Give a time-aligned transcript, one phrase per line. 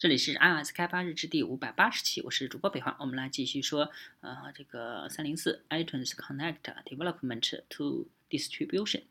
[0.00, 3.90] 这里是 iOS 开发日志第五百八十期，我是主播北华，我们来继续说，
[4.22, 6.56] 呃，这个三零四 iTunes Connect
[6.86, 9.02] Development to Distribution。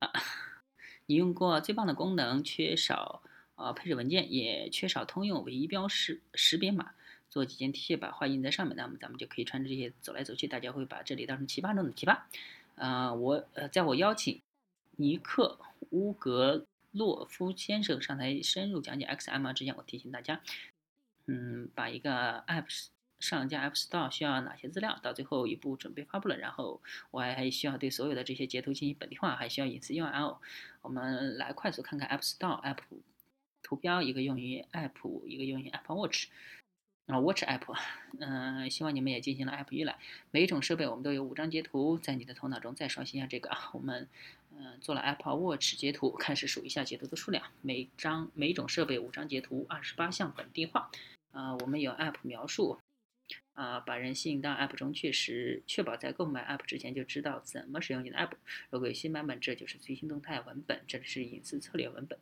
[0.00, 0.10] 啊，
[1.06, 3.22] 你用过最棒的功能，缺少
[3.54, 6.96] 呃配置文件，也缺少通用唯一标识识别码，
[7.30, 12.18] 做几件 T 恤把话印在上面，那么咱们就可以穿着这些走来走去，大家会把这里当成奇葩中的奇葩。
[12.74, 14.42] 呃，我呃，在我邀请
[14.96, 15.60] 尼克
[15.90, 16.66] 乌格。
[16.94, 20.40] 洛夫先生上台深入讲解 XML 之前，我提醒大家，
[21.26, 22.66] 嗯，把一个 App
[23.18, 26.36] 上架 App Store 需要哪些资料，到最后一步准备发布了。
[26.36, 26.80] 然后
[27.10, 30.38] 我还还需要对所有的这些截图进行本地化，还需要隐私 URL。
[30.82, 32.78] 我们来快速看看 App Store App
[33.62, 36.28] 图标，一个用于 App，一个用于 Apple Watch。
[37.06, 37.78] 啊，Watch App，
[38.18, 39.98] 嗯， 希望你们也进行了 App 预览。
[40.30, 43.68] 每一种设备我们都有五张截图，在你的头脑中再刷新一下这个啊。
[43.74, 44.08] 我们
[44.56, 47.44] 嗯做了 Apple Watch 截图，开始数一下截图的数量。
[47.62, 50.90] 每张每种设备五张截图，二十八项本地化。
[51.32, 52.78] 啊，我们有 App 描述，
[53.54, 58.30] 啊，把人吸引到 App 中，确实确保在购买 App 之前就知道怎么使用你的 App。
[58.70, 62.16] 如果有新版本，这就是最新动态文本，这里是隐私策略文本。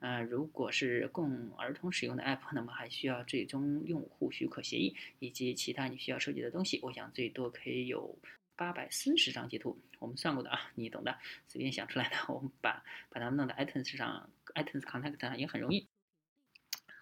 [0.00, 6.80] 呃，如果是供儿童使用的 App，那么还需要最终用户许可协议以及其他你需要收集的东西。
[6.82, 8.18] 我想最多可以有
[8.60, 12.16] 八百四十张截图，我们算过的啊，你懂的，随便想出来的。
[12.28, 15.88] 我们把把它们弄到 iTunes 上，iTunes Contact 上也很容易。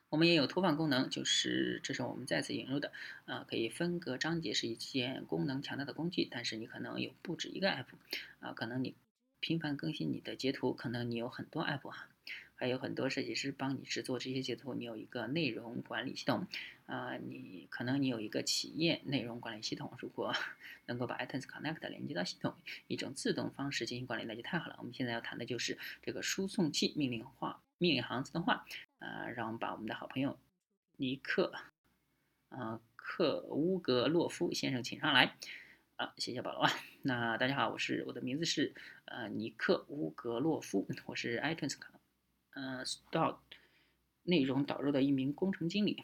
[0.09, 2.93] 我们也有投放功能，就是这是我们再次引入的，
[3.25, 7.87] 呃，可以分隔章节是一件功能强大的工具，但是你可能有不止一个 App，
[8.39, 8.95] 啊，可能你
[9.41, 12.09] 频繁更新你的截图，可能你有很多 App 啊。
[12.61, 16.45] 还有很多设计师帮你制作这些截图，你有一个内容管理系统，
[16.87, 20.35] 啊，你可能你有一个企业内容管理系统，如果
[20.87, 22.53] 能够把 iTunes Connect 连接到系统，
[22.89, 24.75] 一种自动方式进行管理，那就太好了。
[24.81, 28.67] 我们现在要谈的就是这个输送器命令化命令行自动化，
[28.99, 30.37] 啊，让我们把我们的好朋友
[30.97, 31.53] 尼克，
[32.49, 35.37] 啊，克乌格洛夫先生请上来，
[35.95, 36.69] 啊，谢谢保罗。
[37.03, 38.75] 那大家好，我是我的名字是
[39.05, 41.77] 呃尼克乌格洛夫，我是 iTunes。
[42.59, 43.37] 呃，Store
[44.25, 46.03] 内容导入的一名工程经理，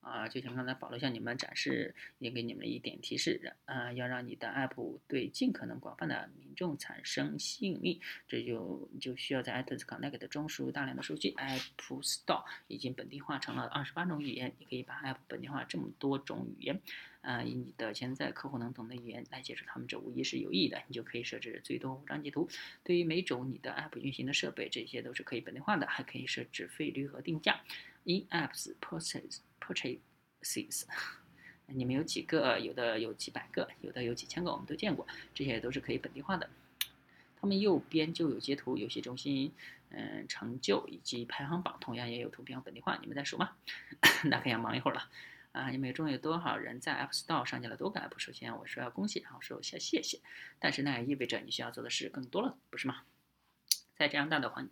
[0.00, 11.32] 啊，就像刚才保罗向你们展示，也给你们了一点提示，啊，要让你的 App 对尽可能广泛的民众产生吸引力，这就就需要在 iTunes Connect 中输入大量的数据。
[11.32, 11.60] App
[12.02, 16.80] Store 已经本地化成了二十八种语言，你可以把 App 本地化这么多种语言。
[17.20, 20.80] 啊，以你的潜在客户能懂的语言来解释他们，这无疑是有益的。
[20.86, 22.48] 你就可以设置最多五张截图。
[22.84, 27.60] 对于每种你的 App 运行的设备，这些都是可以本地化的，还可以设置费率和定价。
[28.08, 30.84] In apps purchase purchases，
[31.66, 32.58] 你们有几个？
[32.58, 35.06] 有的有几百个，有的有几千个，我们都见过。
[35.34, 36.48] 这些都是可以本地化的。
[37.38, 39.52] 它们右边就有截图、游戏中心、
[39.90, 42.96] 嗯成就以及排行榜，同样也有图片和本地化。
[43.02, 43.54] 你们在数吗？
[44.24, 45.10] 那可要忙一会儿了。
[45.52, 48.18] 啊，你们中有多少人在 App Store 上架了多个 App？
[48.18, 50.18] 首先我说要恭喜，然后说一下谢谢。
[50.58, 53.02] 但是那也意味着你需要做的事更多了，不是吗？
[53.94, 54.66] 在这样大的环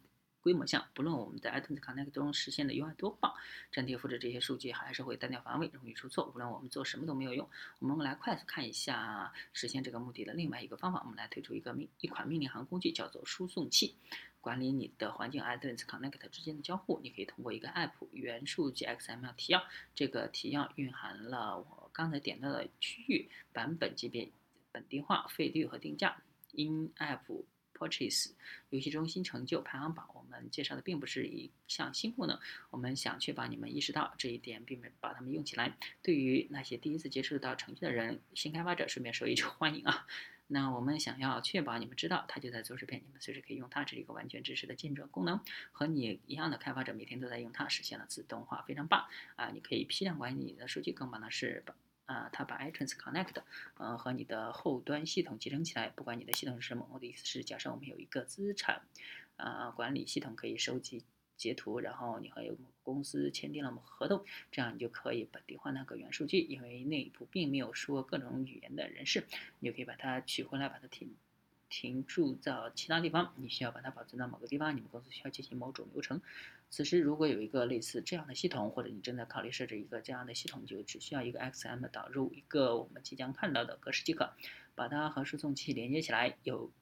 [0.46, 3.34] 规模下，不论我们在 iTunes Connect 中实现的 UI 多棒，
[3.72, 6.30] 粘贴复制这些数据还是会单调乏味，容易出错。
[6.32, 7.50] 无论我们做什么都没有用。
[7.80, 11.02] 我们来快速看一下实现这个目的的另外一个方法。
[11.02, 13.96] 我们来推出一个命一款命令行工具，叫做输送器。
[14.40, 19.64] 管理你的环境 iTunes Connect 之间的交互，你可以通过一个 App 元数据 XML 提要，
[19.96, 24.30] 这个提要蕴含了我刚才点到的区域、版本级别、
[24.70, 26.22] 本地化、费率和定价。
[26.52, 27.42] In App
[27.76, 28.30] Purchase
[28.70, 32.38] 游戏中心成就排行榜，我们介绍的并不是一项新功能，
[32.70, 35.76] 我们想确保你们意识到这一点，并把它们用起来。
[36.02, 40.06] 对于那些第一次接触到程序的人，新开发者，顺便说一句欢迎啊。
[40.48, 43.82] 那我们想要确保你们知道它就在做视频，你们随时可以用它。
[43.82, 45.40] 这是一个完全支持的进转功能，
[45.72, 49.04] 和你一样的开发者每天都在用它，实现了自动化，非常棒
[49.34, 49.50] 啊！
[49.52, 51.64] 你可以批量管理你的数据，更棒的是
[52.06, 53.42] 啊，它把 iTunes Connect
[53.76, 55.90] 呃和你的后端系统集成起来。
[55.90, 58.82] 不管你的系统是什么，我的意思是，假设我们有一个资产
[59.36, 61.04] 啊管理系统可以收集。
[61.36, 69.26] 截图，然后你和有公司签订了某合同，这样你就可以本地化那个原数据，因为内部并没有说各种语言的人士，
[69.58, 71.14] 你就可以把它取回来，把它停
[71.68, 73.34] 停驻到其他地方。
[73.36, 76.22] 你需要把它保存到某个地方，你们公司需要进行某种流程。
[76.70, 84.32] 此时如果有一个类似这样的系统，或者你正在考虑设置一个这样的系统，就只需要一个 XM 导入一个我们即将看到的格式即可，
[84.74, 86.36] 把它和输送器连接起来。
[86.42, 86.72] 有。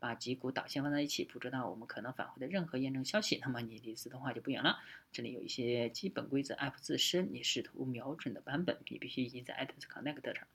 [0.00, 4.78] 把几股导线放在一起，捕捉到我们可能返回的任何验证消息，那么你离自动化就不远了。
[5.10, 10.46] 这里有一些基本规则，App 自身你试图瞄准的版本，你必须已经在 iTunes Connect 上。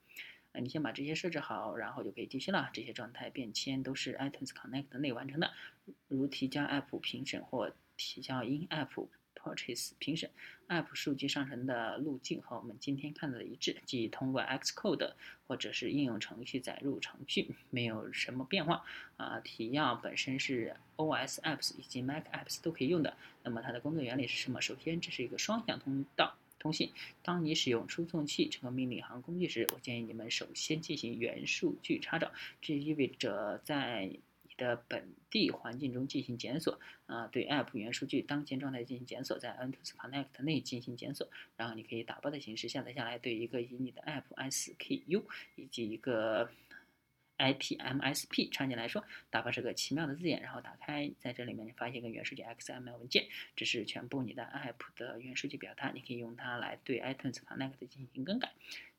[0.54, 2.70] 你先把这些设置好，然后就可以继续了。
[2.72, 5.52] 这些状态变迁都是 iTunes Connect 内完成的，
[6.08, 7.70] 如提交 App 评审或
[8.04, 10.30] 提交 In App purchase 评审
[10.68, 15.14] App 数据上传的路径和我们今天看到的一致，即通过 Xcode
[15.48, 18.86] 或者是应用程序载入程序，没有什么变化。
[19.18, 23.16] 啊，提要本身是 OS Apps 以及 Mac Apps 都可以用的。
[23.44, 24.62] 那么它的工作原理是什么？
[24.62, 26.92] 首先，这是一个双向通道通信。
[27.22, 34.10] 当你使用输送器这个命令行工具时，我建议你们首先进行元数据查找，这意味着在
[34.58, 45.24] 的本地环境中进行检索，啊，对 App 元数据当前状态进行检索，在 iTunes Connect 内进行检索，然后你可以打包的形式下载下来，对一个以你的 App SKU
[45.56, 46.50] 以及一个
[47.38, 50.42] IPMSP 场景来说，打包是个奇妙的字眼。
[50.42, 58.54] 然后打开，在这里面你发现一个元数据 XML 文件，这是全部你的 App 的元数据表达，你可以用它来对 iTunes Connect 进行更改。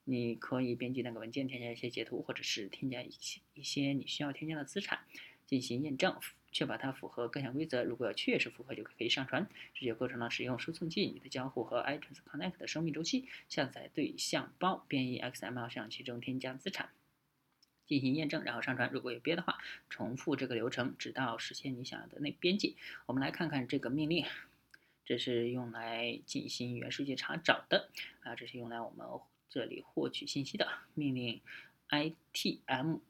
[0.07, 4.99] 你可以编辑那个文件，添加一些截图，或者是添加一些一些你需要添加的资产。
[5.47, 6.17] 进行验证，
[6.51, 7.83] 确保它符合各项规则。
[7.85, 9.47] 如果确实符合，就可以上传。
[9.75, 16.91] 这些过程呢，使用输送器、你的交互和 iTunes Connect 的生命周期，下载对象包，编译 XML 向其中添加资产，
[17.87, 18.91] 进行验证，然后上传。
[18.93, 19.59] 如果有别的话，
[19.91, 22.77] 重复这个流程，直到实现你想要的那编辑。
[23.07, 24.25] 我们来看看这个命令，
[25.05, 27.91] 这是用来进行元数据查找的
[28.23, 29.07] 啊，这是用来我们
[29.51, 31.41] 这里获取信息的命令
[31.91, 33.01] ，ITMS。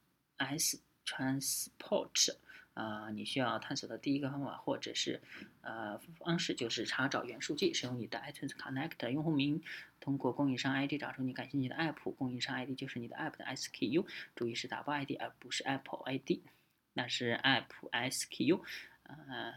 [1.07, 2.35] Transport，
[2.75, 5.21] 啊，你需要探索的第一个方法或者是
[5.61, 9.63] 呃方式就是查找元数据，使用你的 iTunes Connect 用户名，
[10.01, 16.41] 通过供应商 ID 找出你感兴趣的 App，供应商 ID 就是你的 App 的 SKU，注意是打包 ID 而不是 Apple ID，
[16.93, 18.61] 那是 App SKU，
[19.05, 19.55] 呃。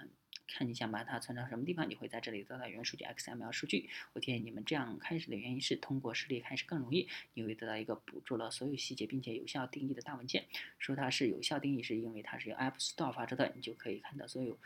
[0.47, 3.89] 看你想把它存到什么地方，你会在这里得到原数据 XML 数据。
[4.13, 10.45] 我建议你们这样开始的原因是，通过实例开始更容易，你会得到一个捕捉了所有细节并且有效定义的大文件。
[10.79, 14.57] 说它是有效定义，是因为它是由 App Store 发出的，你就可以看到所有，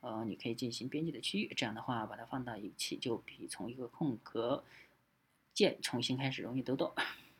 [0.00, 1.52] 呃，你可以进行编辑的区域。
[1.56, 4.64] 这样的话，把它放到一起，就比从一个空格
[5.54, 6.94] 键重新开始容易得多。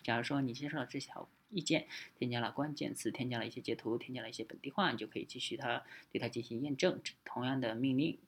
[0.08, 1.28] 假如说你接受了这条。
[1.50, 1.86] 意见，
[2.18, 7.00] 添加了关键词，添加了一些截图，添加了一些本地化，你就可以继续它对它进行验证。
[7.24, 8.18] 同样的命令，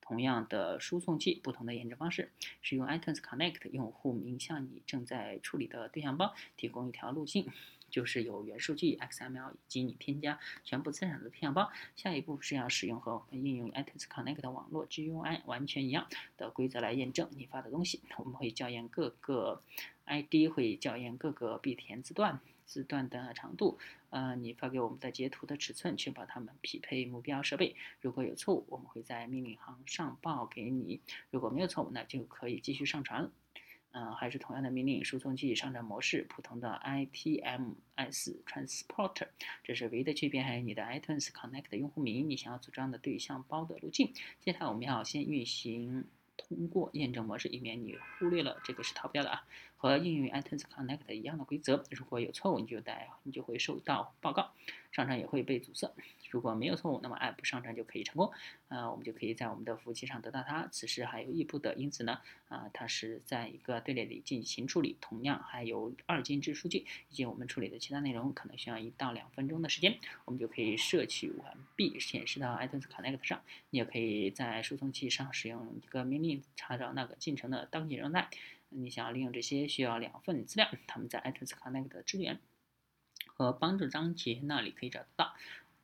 [0.00, 2.30] 同样的输送器，不同的验证方式。
[2.60, 7.48] 使用 iTunes Connect 用户名向你正在处理的对象包提供一条路径，
[7.92, 11.70] 就是有元数据 XML 以及你添加全部资产的对象包。
[11.94, 18.02] 下一步是要使用和我们应用 iTunes Connect 网络 GUI 完全一样的规则来验证你发的东西。
[18.16, 19.62] 我们会校验各个
[20.06, 22.40] ID，会校验各个必填字段。
[22.64, 23.76] 字段的长度，
[24.08, 27.76] 呃，你发给我们的截图的尺寸，确保它们匹配目标设备。
[28.00, 31.02] 如果有错误，我们会在命令行上报给你。
[31.30, 33.30] 如果没有错误，那就可以继续上传。
[33.92, 39.28] 嗯，还是同样的命令，输送器上传模式，普通的 ITMS Transporter，
[39.62, 40.42] 这是唯一的区别。
[40.42, 44.12] 还有你的 iTunes Connect 的用户名，你想要组装的对象包的路径。
[44.40, 46.04] 接下来我们要先运行。
[46.34, 49.44] 通过验证模式，以免你忽略了这个是逃不掉的啊。
[49.82, 54.52] 和应用 iTunes Connect 一样的规则，如果有错误，你就得你就会收到报告，
[54.92, 55.92] 上传也会被阻塞。
[56.30, 58.30] 如果没有错误，那么 App 上传就可以成功。
[58.68, 60.68] 呃，我们就可以在我们的服务器上得到它。
[60.68, 64.96] 此时还有异步的，因此呢，啊，它是在一个队列里进行处理。
[65.00, 73.42] 同样还有二进制数据以及我们处理的其他内容，可能需要一到两分钟的时间，我们就可以摄取完毕，显示到 iTunes Connect 上。
[73.70, 78.28] 你也可以在输送器上使用一个命令查找那个进程的当前状态。
[78.74, 82.38] 你想要利用这些，需要两份资料，他们在 iTunes Connect 的支援
[83.26, 85.34] 和帮助章节那里可以找得到。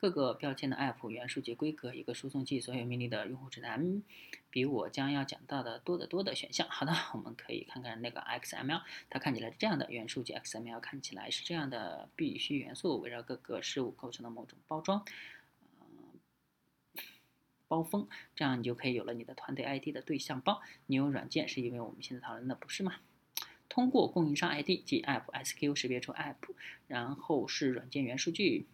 [0.01, 4.01] 各个标签的 App 元数据规格，一个输送器所有命令的用户指南，
[4.49, 6.69] 比我将要讲到的多得多的选项。
[6.71, 9.91] 好的，我们可以看看那个 XML，它看起来是这样的。
[9.91, 15.05] 元数据 XML 看起来是这样的，必须元素围绕各个事物构成的某种包装，
[17.69, 20.61] 包封，这样你就可以有了你的团队 ID 的对象包。
[20.87, 22.97] 你有软件是因为我们现在讨论的不是吗？
[23.69, 26.37] 通过供应商 ID 及 App SKU 识别出 App，
[26.87, 28.67] 然后是软件元数据。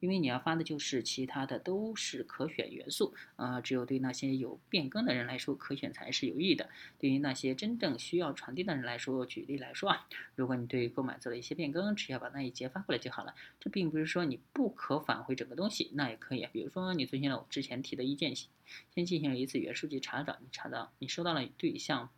[0.00, 6.68] 因为你要发的就是其他的都是可选元素啊，只有对那些有变更的人来说，可选才是有意义的。
[6.98, 13.34] 对于那些真正需要传递的人来说，举例来说啊，如果你对购买做了一些变更，只要把那一节发过来就好了。
[13.58, 16.46] 这并不是说你不可返回整个东西，那也可以。
[16.52, 22.10] 比如说你遵循了我之前提的意见，先进行了一次元数据查找，你查到你收到了对象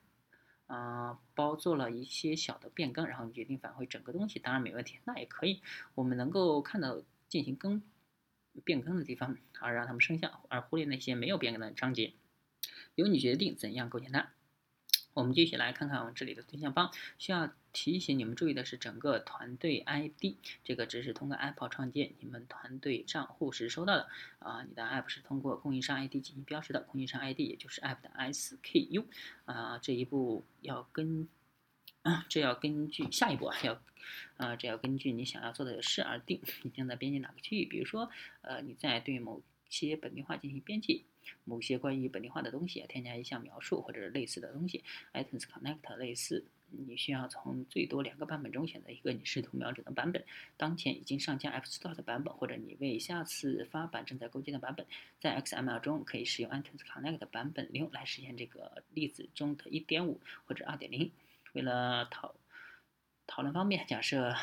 [0.67, 5.61] 啊包做了一些小的变更，然后你决定返回整个东西，当然没问题，那也可以。
[5.95, 7.01] 我们能够看到。
[7.29, 7.83] 进行更
[8.65, 12.15] 变更的地方，而让它们生效，而忽略那些没有变更的章节，
[12.95, 14.31] 由你决定怎样构建它。
[15.15, 16.93] 我们继续来看看我们这里的对象方。
[17.19, 24.09] 需要提醒你们注意的是，整个团队 ID 这个只是通过 Apple 创建你们团队账户时收到的
[24.39, 24.63] 啊。
[24.63, 29.07] 你的 App 是通过供应商 ID 进行标识的，供应商 ID 也就是 App 的 SKU
[29.45, 29.79] 啊。
[29.79, 31.29] 这一步要跟
[32.29, 33.83] 这要根据下一步啊，要
[34.37, 36.41] 啊，这要根据你想要做的事而定。
[36.63, 37.65] 你正在编辑哪个区域？
[37.65, 38.11] 比如说，
[38.43, 41.05] 呃，你在对某些本地化进行编辑。
[41.45, 50.25] 某些关于本地化的东西，添加一项描述或者类似的东西，items Connect 类似，你需要从最多两个版本中选择一个你试图瞄准的版本，
[50.57, 54.87] 当前已经上架 App Store 的版本，或者你为下次发版正在构建的版本。
[55.21, 61.11] 在 XML 中可以使用 iTunes Connect 版本零来实现这个例子中的1.5或者2.0。
[61.53, 62.35] 为了讨
[63.27, 64.35] 讨论方便，假设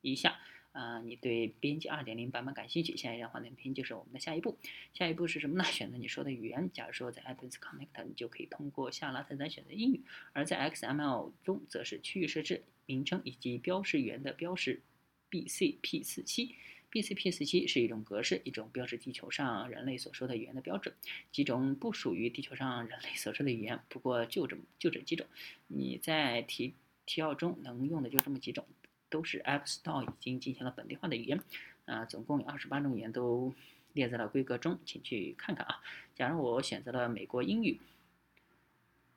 [0.00, 0.38] 一下。
[0.72, 2.96] 啊，你对编辑2.0版本感兴趣？
[2.96, 4.56] 下一张幻灯片就是我们的下一步。
[4.94, 5.64] 下一步是什么呢？
[5.66, 6.70] 选择你说的语言。
[6.72, 9.98] 假如说在 iTunes Connect，你就可以通过下拉菜单选择英语；
[10.32, 14.80] 而在 XML 中，则是区域设置、名称以及标识语言的标识
[15.28, 16.54] BCP 四七。
[16.92, 17.66] BCP47。
[17.66, 20.94] 是一种格式，一种标志地球上人类所说的语言的标准。
[21.32, 25.26] 几种不属于地球上人类所说的语言，不过就这么就这几种。
[25.68, 26.74] 你在提
[27.06, 28.64] 提要中能用的就这么几种。
[29.08, 31.40] 都是 App Store 已经进行了本地化的语言，
[31.84, 33.52] 啊，总共有二十八种语言都
[33.92, 35.82] 列在了规格中，请去看看啊。
[36.14, 37.80] 假如我选择了美国英语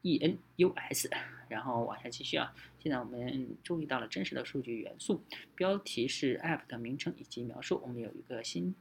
[0.03, 1.09] ，ENUS，
[1.49, 2.53] 然后往下继续啊。
[2.79, 5.23] 现在我们注意到了真实的数据元素，
[5.55, 7.81] 标题是 App 的名称以及描述。
[7.81, 8.75] 我们有一个新。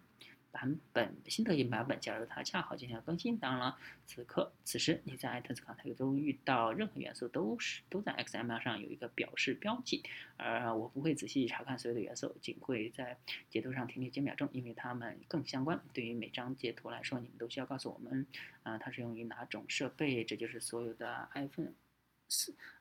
[0.53, 10.05] 版本新特性版本，假如它恰好进行了更新，当然了，此刻此时你在 iTunes Connect 中遇到任何元素，都是都在 XML 上有一个表示标记，
[10.37, 13.19] 而我不会仔细查看所有的元素，仅会在
[13.49, 15.83] 截图上停留几秒钟，因为它们更相关。
[15.95, 18.27] 对于每张截图来说，你们都需要告诉我们，
[18.63, 21.73] 啊，它是用于哪种设备，这就是所有的 iPhone、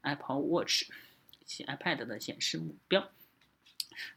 [0.01, 0.91] Apple Watch
[1.45, 3.09] 及 iPad 的显示目标。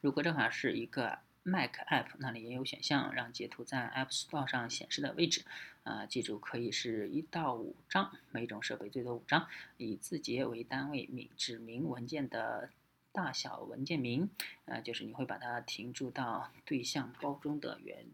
[0.01, 1.21] 如果正好是一个。
[1.45, 5.45] Mac App 那里也有选项，让截图在 App Store 上显示的位置，
[5.83, 9.47] 啊，记住可以是一到五张，每种设备最多五张，
[9.77, 12.71] 以字节为单位，名指明文件的
[13.13, 14.31] 大小文件名，
[14.65, 18.07] 啊，就是你会把它停驻到对象包中的原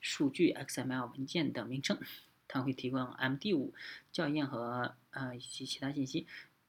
[0.00, 1.98] 数据 XML 文件的名称，
[2.46, 3.72] 它会提供 MD5
[4.12, 6.28] 校验和呃以及其他信息。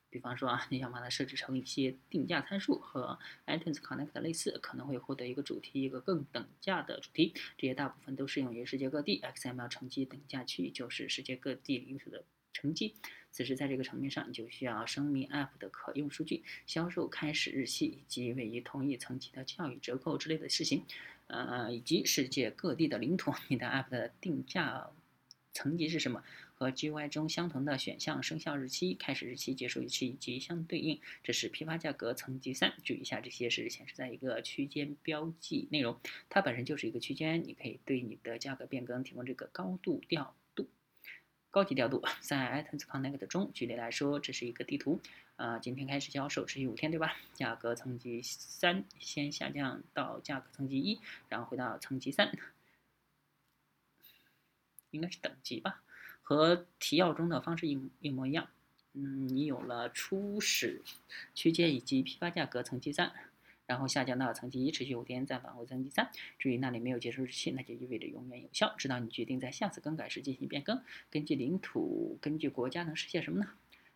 [0.10, 7.34] 比方说啊，你想把它设置成一些定价参数，和 iTunes Connect 类似，可能会获得一个主题，一个更等价的主题。
[7.58, 9.22] 这些大部分都适用于世界各地。
[9.22, 12.24] XML 成绩等价区域就是世界各地领土的
[12.54, 12.96] 成绩。
[13.32, 20.84] 此时在这个层面上，你就需要声明 App 的可用数据、销售开始日期以及位于同一层级的教育折扣之类的事情，
[21.28, 23.32] 呃，以及世界各地的领土。
[23.50, 24.90] 你的 App 的定价
[25.60, 26.24] 层级是什么？
[26.56, 31.02] 和 GUI 中相同的选项：生效日期、开始日期、结束日期以及相对应。
[31.22, 32.74] 这是批发价格层级三。
[32.82, 36.00] 注意一下，这些是显示在一个区间标记内容，
[36.30, 37.44] 它本身就是一个区间。
[37.46, 40.70] 你可以对你的价格变更提供这个高度调度、
[41.52, 42.02] 高级调度。
[42.22, 45.02] 在 iTunes Connect 中，举例来说，这是一个地图。
[45.36, 47.18] 啊，今天开始销售，持续五天，对吧？
[47.34, 52.32] 价格层级三，先下降到价格层级一，然后回到层级三，
[54.92, 55.82] 应该是等级吧。
[56.22, 58.48] 和提要中的方式一一模一样，
[58.94, 60.82] 嗯，你有了初始
[61.34, 63.12] 区间以及批发价格层级三，
[63.66, 66.12] 然后下降到层级一，持续五天，再返回层级三。
[66.38, 70.82] 至于那里没有结束日期，那就意味着永远有效，直到你决定在下次更改时进行变更。
[71.10, 73.48] 根据领土，根据国家能实现什么呢？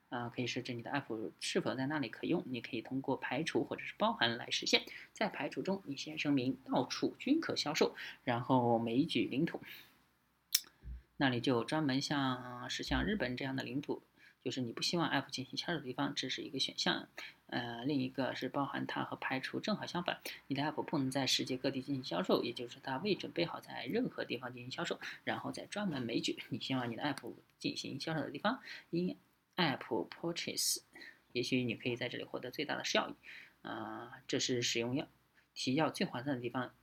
[0.10, 4.84] 啊，可以设置你的 app 是否在那里可用，你可以通过排除或者是包含来实现。
[5.12, 9.60] 在排除中，你先声明到处均可销售，然后枚举领土。
[11.18, 14.02] 那里就专门像是像日本这样的领土，
[14.44, 17.08] 就是你不希望 app 进行销售的地方，这是一个选项。
[17.48, 28.60] 呃，另一个是包含它和排除正好相反，你的 app 不能在世界各地进行销售，也就是它未准备好在任何地方进行销售，然后再专门枚举你希望你的 app 进行销售的地方。
[28.90, 29.16] 因
[29.56, 30.80] app purchase，
[31.32, 33.14] 也许你可以在这里获得最大的效益。
[33.62, 35.08] 啊，这是使用要
[35.54, 36.74] 提要最划算的地方，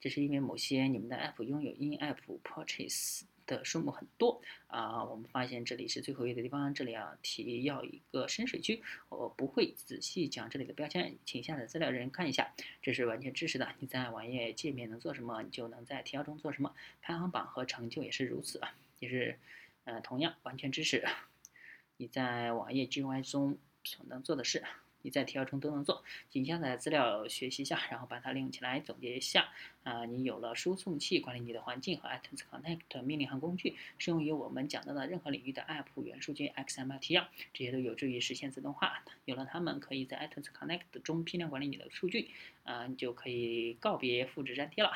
[0.00, 3.22] 这是因为某些你们的 app 拥有 in app purchase。
[3.48, 12.52] 的数目很多啊，我们发现这里是最后一个地方，这里要提要一个深水区，我不会仔细讲这里的标签，请下载资料人看一下，
[12.82, 13.74] 这是完全支持的。
[13.78, 19.38] 你在网页界面能做什么，你就能在提要中做什么，排行榜和成就也是如此啊，也是
[19.84, 21.02] 呃同样完全支持
[21.96, 24.62] 你在网页 GUI 中所能做的事。
[25.02, 26.04] 你在提交中都能做。
[26.28, 29.48] 仅下载资料学习一下，然后把它利用起来，总结一下。
[29.82, 39.02] 啊，你有了输送器管理你的环境和 iTunes Connect 命令行工具，适用于我们讲到的任何领域的 App 元数据 XML 提要，这些都有助于实现自动化。
[39.24, 42.28] 有了它们，可以在 iTunes Connect 中批量管理你的数据，
[42.64, 44.90] 啊，你就可以告别复制粘贴了。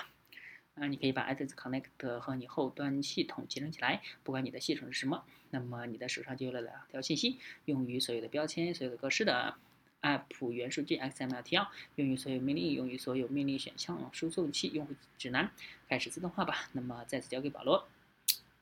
[0.75, 9.55] 啊，你可以把 iTunes Connect 和你后端系统集成起来，不管你的系统是什么，那么你的手上就有了两条信息，用于所有的标签、所有的格式的
[10.03, 15.51] App 元数据 XML 提要，用于所有命令，用于所有命令选项输送器用户指南，
[15.89, 16.69] 开始自动化吧。
[16.73, 17.87] 那么再次交给保罗。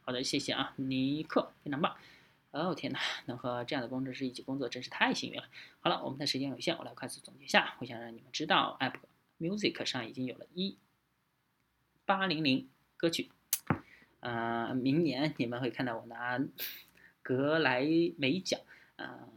[0.02, 1.97] 好的，谢谢啊，尼克，非常棒。
[2.52, 5.44] 哦天哪，能和这样的工程师一起工作真是太幸运了。
[5.80, 7.76] 好了，我们的时间有限，我来快速总结一下。
[7.78, 8.94] 我想让你们知道，App
[9.38, 10.76] Music 上已经有了一。
[12.04, 13.30] 八零零歌曲，
[14.18, 16.40] 呃，明年你们会看到我拿
[17.23, 17.87] 格莱
[18.18, 18.61] 美奖，
[18.97, 19.28] 呃，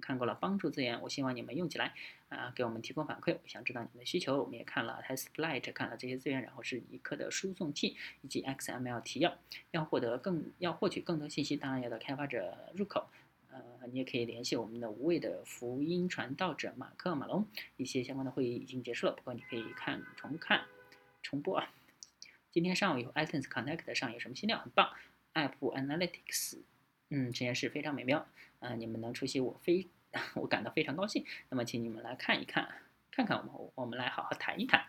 [0.00, 1.94] 看过了帮助资源，我希望你们用起来，
[2.28, 3.34] 啊，给我们提供反馈。
[3.34, 9.36] 我想知道你们的需求，我们也看了 TestFlight，看了这些资源，然后是尼克的输送器以及 XML 提要。
[9.70, 13.08] 要获得更要获取更多信息，当然要到开发者入口，
[13.50, 13.60] 呃，
[13.92, 17.46] 你也可以联系我们的无畏的福音传道者马克马龙。
[17.76, 20.64] 一些相关的会议已经结束了，不过你可以看重看
[21.22, 21.72] 重播啊。
[22.50, 24.58] 今天上午有 iTunes Connect 上有什么新料？
[24.58, 24.90] 很棒
[25.34, 26.58] ，App Analytics，
[27.10, 28.26] 嗯，这件事非常美妙，
[28.60, 29.88] 啊，你们能出席我非
[30.34, 31.24] 我感到非常高兴。
[31.48, 32.68] 那么请你们来看一看，
[33.10, 34.80] 看看我们，我们来好好谈一谈，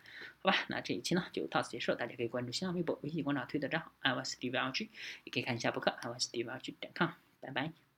[0.41, 0.57] 好吧？
[0.67, 4.89] 那这一期呢就到此结束，大家可以关注新浪微博、微信公众号、推特账号 iOS DVLG，
[5.23, 7.09] 也可以看一下博客 iOS DVLG 点 com，
[7.39, 7.88] 拜拜。